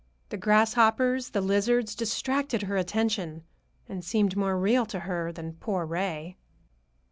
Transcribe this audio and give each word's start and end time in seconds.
The 0.29 0.37
grasshoppers, 0.37 1.29
the 1.29 1.41
lizards, 1.41 1.93
distracted 1.93 2.63
her 2.63 2.75
attention 2.75 3.43
and 3.87 4.03
seemed 4.03 4.35
more 4.35 4.57
real 4.57 4.87
to 4.87 5.01
her 5.01 5.31
than 5.31 5.53
poor 5.57 5.85
Ray. 5.85 6.37